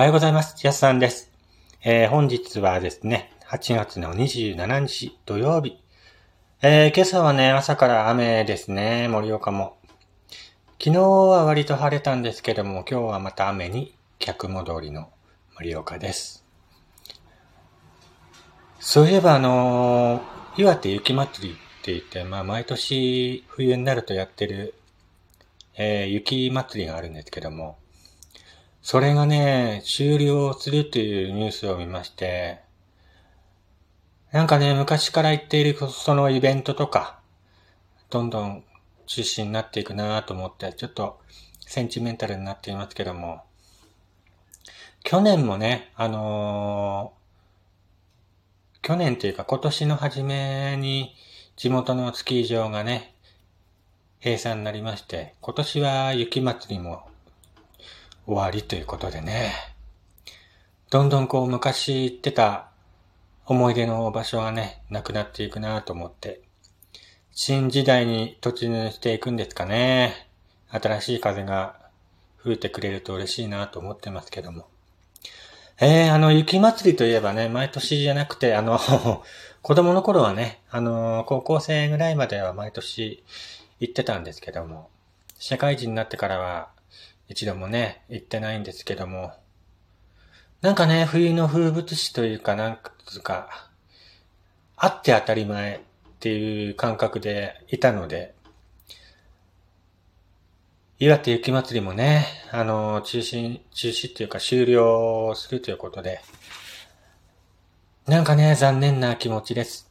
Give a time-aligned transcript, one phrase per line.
[0.00, 0.66] おはようございます。
[0.66, 1.30] やすさんです。
[1.84, 5.78] えー、本日はですね、8月の27日土曜日。
[6.62, 9.76] えー、今朝はね、朝から雨ですね、盛岡も。
[10.82, 15.10] 昨日は割と晴れたんですけども、今日はまた雨に逆戻りの
[15.58, 16.46] 盛岡です。
[18.78, 24.72] そういえばあのー、岩手雪祭りって言って、まあ毎年冬になるとやってる、
[25.76, 27.76] えー、雪祭りがあるんですけども、
[28.90, 32.58] それがね、終了するというニュースを見まして、
[34.32, 37.20] なんかね、昔から言っているそのイベントとか、
[38.10, 38.64] どんどん
[39.06, 41.20] 中止になっていくなと思って、ちょっと
[41.60, 43.44] センチメンタルになっていますけども、
[45.04, 51.14] 去年もね、あのー、去年というか今年の初めに
[51.54, 53.14] 地元のスキー場がね、
[54.18, 57.09] 閉鎖になりまして、今年は雪祭りも
[58.30, 59.52] 終わりということでね、
[60.88, 62.68] どんどんこう昔行ってた
[63.44, 66.40] 思い出の場所がね、なくなっていくなと思って、
[67.32, 70.28] 新時代に突入していくんですかね。
[70.68, 71.74] 新しい風が
[72.36, 74.68] 吹いてくれると嬉しいなと思ってますけども。
[75.80, 78.78] えー、あの、雪祭りといえばね、毎年じゃなくて、あの、
[79.62, 83.24] 子供の頃はね、あの、高校生ぐらいまでは毎年
[83.80, 84.88] 行ってたんですけども、
[85.40, 86.68] 社会人になってからは、
[87.30, 89.32] 一度もね、行ってないんですけども、
[90.62, 92.76] なんかね、冬の風物詩というか、なん
[93.22, 93.70] か、
[94.76, 95.80] あって当たり前っ
[96.18, 98.34] ていう感覚でいたので、
[100.98, 106.20] 岩手雪祭りもね、あの、中止、中止っていうか終了するということで、
[108.08, 109.88] なんかね、残念な気持ちです。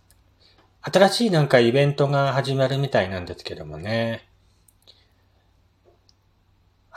[0.81, 4.28] 新しいなんかイベントが始まるみたいなんですけどもね。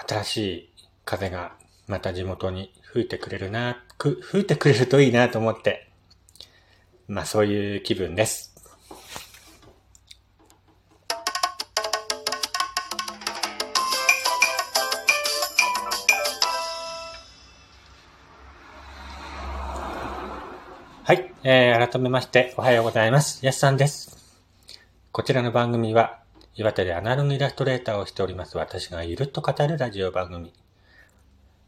[0.08, 0.72] 新しい
[1.04, 1.52] 風が
[1.86, 5.90] また地元に吹いてくれるな、吹いてくれるといいなと思って、
[7.08, 8.52] まあそういう気分です。
[21.04, 23.44] はい、えー、改めましておはようございます。
[23.44, 24.40] やすさんです。
[25.10, 26.21] こちらの番組は
[26.54, 30.52] 岩手でアナログイラストレーターをしております私がゆるっと語るラジオ番組。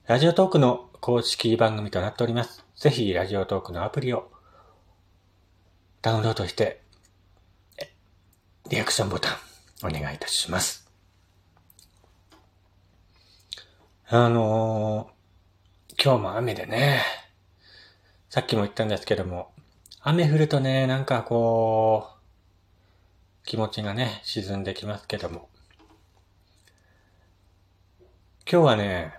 [0.06, 2.62] ラジオトークの公式番組となっております。
[2.76, 4.30] ぜひラジオトークのアプリを
[6.02, 6.82] ダウンロードして、
[8.68, 9.32] リアクションボタン
[9.84, 10.86] お願いいたします。
[14.08, 17.00] あのー、今日も雨でね、
[18.28, 19.50] さっきも言ったんですけども、
[20.02, 22.13] 雨降るとね、なんかこう、
[23.46, 25.50] 気持ちがね、沈んできますけども。
[28.50, 29.12] 今日はね、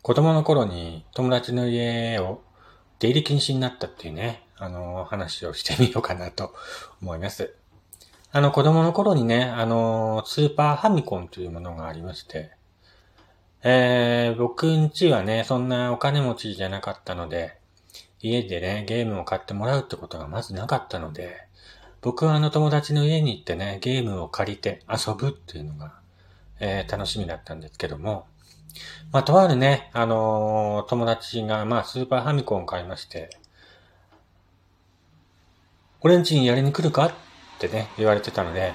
[0.00, 2.40] 子供の頃に友達の家を
[3.00, 6.54] 出入り禁止になったっていうね、あの、話をしてみようかなと
[7.02, 7.54] 思います。
[8.32, 12.50] あの、子供の頃にね、あの、スーパーファミコンというものがありまして、
[13.62, 17.57] えー、僕んちはね、そんなお金持ちじゃなかったので、
[18.20, 21.36] 家でね、ゲームを買ってもらうってことがまずなかったので、
[22.00, 25.94] 僕はあの友達の家に行ってね、ゲームを借りて遊ぶっていうのが、
[26.60, 28.26] えー、楽しみだったんですけども、
[29.12, 33.30] まあ、とあるね、あのー、友達が、まあ、スーパーファミコンを買いまして、
[36.00, 37.06] 俺んちにやりに来るか？
[37.06, 37.12] っ
[37.58, 38.72] てね、言われてたので、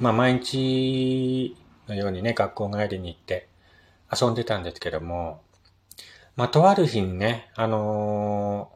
[0.00, 1.56] まあ、毎日
[1.88, 3.48] のようにね、学校帰りに行って
[4.10, 5.42] 遊んでたんですけども、
[6.36, 8.72] まあ、とある日にね、あの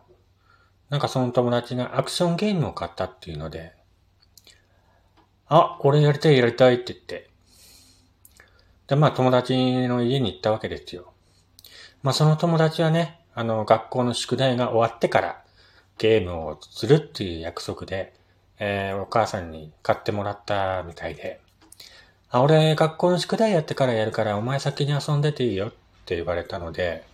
[0.90, 3.72] ー、なんかその友達がアクションゲームを買ったっていうので、
[5.48, 7.30] あ、これやりたいやりたいって言って、
[8.88, 9.54] で、まあ友達
[9.88, 11.12] の家に行ったわけですよ。
[12.02, 15.44] まあその友達はね、あの、学校の宿題が終わってから
[15.98, 18.14] ゲームをするっていう約束で、
[18.58, 21.40] えー、お母さんに買ってもらったみたいで、
[22.30, 25.72] あ、俺学校の宿題やってからやるからお前先に遊んでていいよっ
[26.04, 27.04] て言われたので、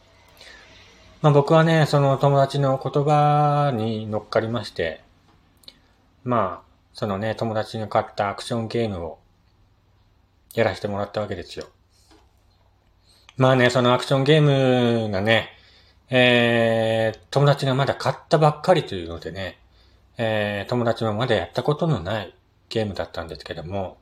[1.22, 5.04] まあ僕はね、その友達の言葉に乗っかりまして、
[6.24, 9.18] まあ、そのね、友達が買ったアクションゲームを
[10.54, 11.66] やらせてもらったわけですよ。
[13.36, 15.50] まあね、そのアクションゲームがね、
[16.10, 19.60] えー、友達がまだ買ったばっかりというのでね、
[20.18, 22.34] えー、友達もまだやったことのない
[22.68, 23.96] ゲームだったんですけども、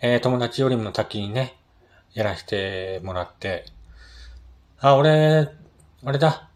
[0.00, 1.56] えー、友達よりも先にね、
[2.12, 3.66] やらせてもらって、
[4.80, 5.48] あ、俺、
[6.06, 6.50] あれだ。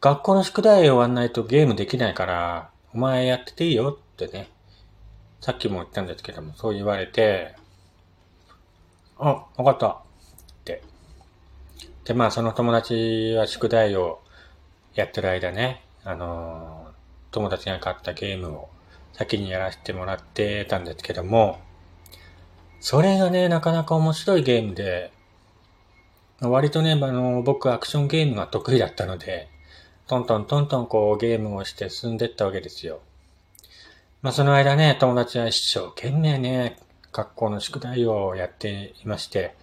[0.00, 4.50] 学校の宿題終わんないとゲームできないから、お前やってていいよってね。
[5.40, 7.54] さっきも言ったんですけども、そう言われて、
[9.18, 9.88] あ、わかった。
[9.88, 10.02] っ
[10.64, 10.82] て
[12.04, 14.20] で、まあその友達は宿題を
[14.94, 18.68] やってる間ね、あのー、友達が買ったゲームを
[19.12, 21.60] 先にやらせてもらってたんですけども、
[22.80, 25.12] それがね、なかなか面白いゲームで、
[26.40, 29.48] 割とね、あの、僕アクションゲームが得意だったので、
[30.06, 33.00] トントントントンこうゲームをして進んでったわけですよ。
[34.22, 36.78] まあその間ね、友達は一生懸命ね、
[37.12, 39.54] 学校の宿題をやっていまして、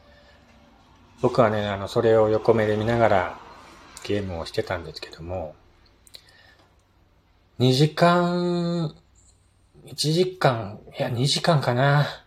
[1.22, 3.40] 僕はね、あの、それを横目で見ながら
[4.04, 5.56] ゲームをしてたんですけども、
[7.60, 8.96] 2時間、
[9.86, 12.23] 1時間、いや2時間かな。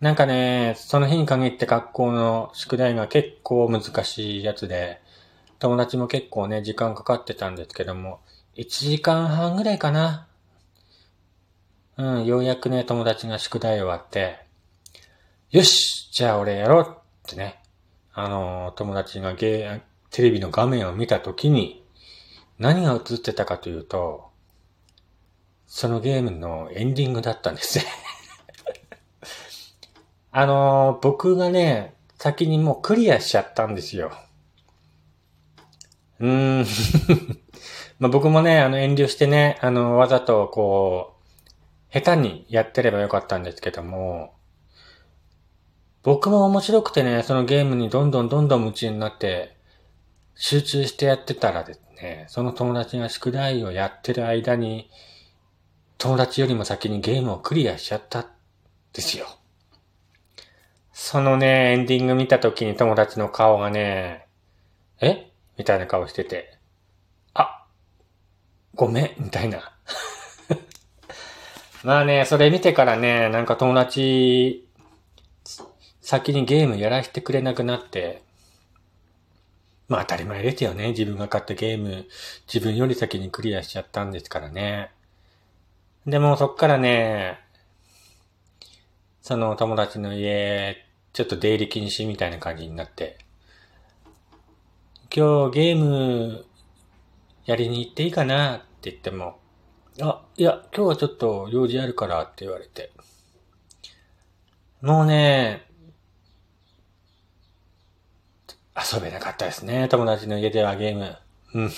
[0.00, 5.00] なんかね、その日に限って学校の宿題が結構難しいやつで、
[5.58, 8.20] 友達も結構ね、時間かかってたんですけども、
[8.56, 10.26] 1時間半ぐらいかな。
[11.96, 14.38] うん、ようやくね、友達が宿題終わって、
[15.50, 17.62] よしじゃあ俺やろうってね、
[18.12, 21.82] あの、友達がゲテレビの画面を見たときに、
[22.58, 24.30] 何が映ってたかというと、
[25.66, 27.84] そのゲームのエンディングだったんですね
[30.38, 34.12] あの、僕がね、先にもうクリアしちゃったんですよ。
[36.20, 36.66] うーん
[37.98, 41.14] ま僕もね、あの遠慮してね、あの、わざとこ
[41.90, 44.34] う、下手にやってればよかったんですけども、
[46.02, 49.56] 僕も面白くてね、そのゲームにどんどんどんどん夢中になって、
[50.34, 54.90] 集中してやってたらですね、その友達が宿題をやってる間に、
[55.96, 58.26] 友達よりも先にゲームをクリアしちゃった
[58.92, 59.28] ですよ。
[60.98, 64.26] そのね、エンディング見た時に友達の顔がね、
[65.02, 65.30] え？
[65.58, 66.56] みたいな顔してて、
[67.34, 67.66] あ、
[68.74, 69.76] ごめん、みたいな。
[71.84, 74.66] まあね、それ見てからね、なんか友達
[76.00, 78.22] 先にゲームやらせてくれなくなって、
[79.88, 80.88] まあ当たり前ですよね。
[80.88, 82.06] 自分が買ったゲーム、
[82.50, 84.90] 自分より先にクリアしちゃったんですからね。
[86.06, 87.38] でもそっからね、
[89.20, 90.85] その友達の家、
[91.16, 93.16] ちょっと出入り禁止みたいな感じになって、
[95.10, 96.44] 今日ゲーム
[97.46, 99.38] やりに行っていいかなって言っても、
[100.02, 102.92] あ、いや、今日はちょっと用事あるからって言われて。
[104.82, 105.64] もうね、
[108.76, 109.88] 遊べなかったですね。
[109.88, 111.16] 友達の家ではゲーム。
[111.54, 111.70] うん。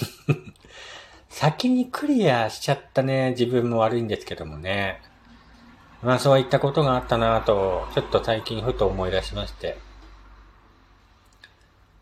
[1.31, 3.31] 先にクリアしちゃったね。
[3.38, 5.00] 自分も悪いんですけどもね。
[6.03, 9.79] まあそういったことがあったなぁと、ちょっと最近ふと思い出しまして。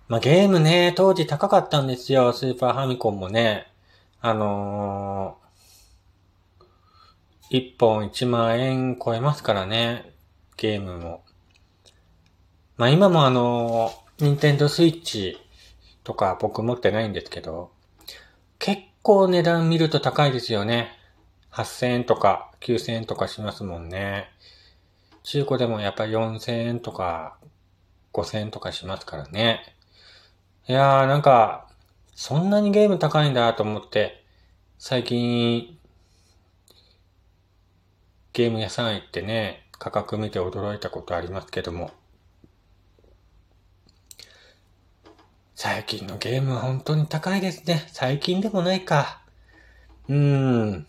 [0.09, 2.33] まあゲームね、当時高かったんですよ。
[2.33, 3.67] スーパーファミコンもね。
[4.21, 10.13] あのー、1本1万円超えますからね。
[10.57, 11.25] ゲームも。
[12.77, 15.37] まあ今もあのーニンテンドスイッチ
[16.03, 17.71] とか僕持ってないんですけど、
[18.59, 20.96] 結構値段見ると高いですよね。
[21.57, 24.29] 8000円とか9000円とかしますもんね。
[25.23, 27.39] 中古でもやっぱり4000円とか
[28.13, 29.75] 5000円とかしますからね。
[30.69, 31.71] いやーなんか、
[32.15, 34.23] そんなにゲーム高いんだと思って、
[34.79, 35.79] 最近、
[38.35, 41.91] ゲーム屋さん行ってね、価格見て驚いたことありますけども。
[45.55, 47.87] 最近のゲームは本当に高いですね。
[47.93, 49.23] 最近でもないか。
[50.07, 50.87] うーん。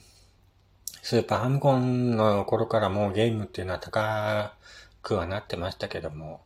[1.09, 4.53] スーパーファミコンの頃からもうゲームっていうのは高
[5.01, 6.41] くはなってましたけども。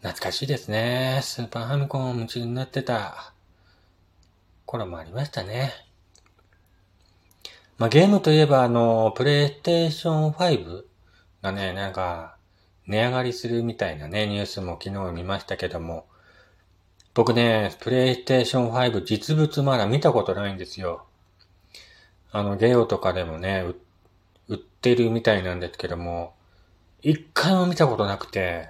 [0.00, 1.18] 懐かしいですね。
[1.24, 3.32] スーパーファミコン夢中になってた
[4.64, 5.72] 頃もありましたね。
[7.78, 10.84] まあ、ゲームといえばあの、プレイステーション5
[11.42, 12.36] がね、なんか、
[12.86, 16.06] 値上がりするみたいなね、ニュースも昨日見ましたけども、
[17.12, 21.07] 僕ね、プレイステーション5実物まだ見たことないんですよ。
[22.30, 23.64] あの、ゲオとかでもね、
[24.48, 26.34] 売ってるみたいなんですけども、
[27.00, 28.68] 一回も見たことなくて、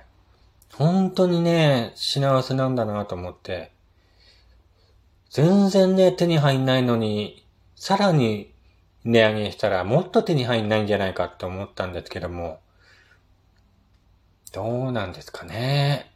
[0.75, 3.73] 本当にね、品薄なんだなと思って、
[5.31, 8.53] 全然ね、手に入んないのに、さらに
[9.05, 12.61] 値上げしたらもっと手に入んないんじゃないかって思ったんですけども、
[14.53, 16.11] どうなんですかね。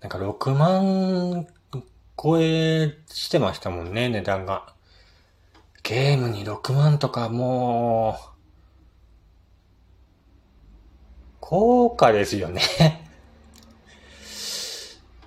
[0.00, 1.46] なんか6万
[2.20, 4.71] 超えしてましたもんね、値段が。
[5.82, 8.22] ゲームに6万とかもう、
[11.40, 12.60] 高価ですよね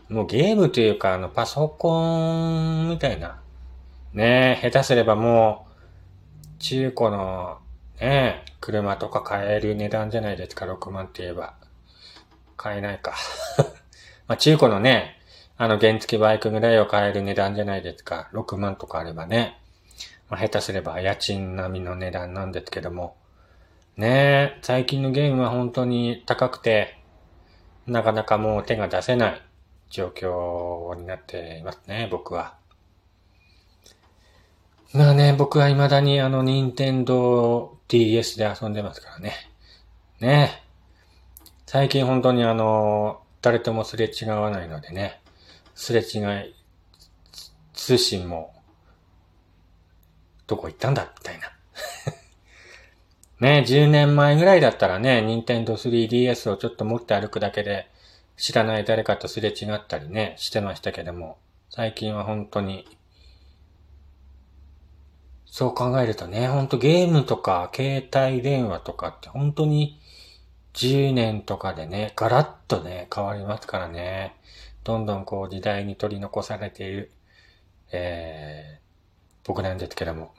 [0.10, 3.42] もうゲームというか、あの、パソコンみたいな。
[4.14, 5.68] ね下手すればも
[6.58, 7.60] う、中古の、
[8.00, 11.56] ね車とか買える値段じゃないですか、6万って言えば。
[12.58, 13.14] 買えないか
[14.28, 15.18] まあ中古のね、
[15.58, 18.30] あの原付バイクぐらいを買える値段じゃないですか。
[18.34, 19.60] 6万とかあればね。
[20.30, 23.16] まあ下手すれば家賃並みの値段なんですけども。
[23.98, 26.98] ねえ、最近のゲームは本当に高くて、
[27.88, 29.42] なかなかもう手が出せない
[29.90, 32.58] 状況になっていますね、僕は。
[34.94, 39.34] まあね、僕は未だにあの、任天堂 DS で遊んでますからね。
[40.20, 40.66] ねえ
[41.66, 45.22] 最近本当にあの、誰ともすれ違わないのでね、
[45.76, 46.56] すれ違い、
[47.74, 48.55] 通信も、
[50.48, 51.12] どこ行ったんだ？
[51.18, 51.52] みたいな。
[53.40, 57.90] ね、10年前ぐらいだったらね、任天堂 3DS をちょっと持って歩くだけで、
[58.38, 61.38] 知らない誰かとすれ違ったりね、してましたけども、
[61.70, 62.88] 最近は本当に、
[65.46, 70.00] そう考えるとね、ほんとゲームとか携帯電話とかって本当に
[70.74, 74.36] 10年とかでね、ガラッとね、変わりますからね。
[74.84, 77.12] どんどんこう時代に取り残されている、
[77.92, 78.80] え、
[79.46, 80.34] 僕なんですけども。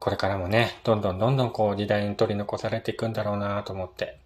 [0.00, 4.18] これからもね、どんどんどんどんこう時代に取り残されていくんだろうなと思って、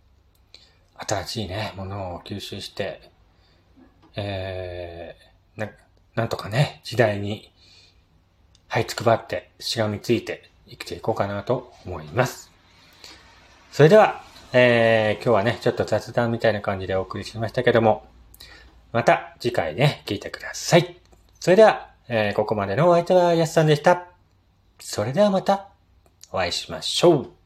[0.97, 3.11] 新しいね、ものを吸収して、
[4.15, 5.71] えー、な、
[6.15, 7.51] なんとかね、時代に
[8.69, 12.53] 這いつくばって、しがみついて生きていこうかなと思います。
[13.73, 14.23] それでは、
[14.53, 18.07] えー、今日はね、ちょっと雑談みたいな感じでお送りしましたけども、
[18.93, 21.01] また次回ね、聞いてください。
[21.41, 24.09] それでは、えー、ここまでのお相手は安さんでした。
[24.79, 25.69] それではまた
[26.33, 27.44] お会いしましょう。